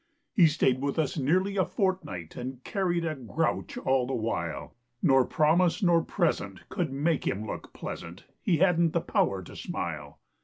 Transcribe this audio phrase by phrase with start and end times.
[0.33, 5.25] He stayed with us nearly a fortnight And carried a grouch all the while, Nor
[5.25, 10.17] promise nor present could make him look pleasant; He hadn't the power to smile.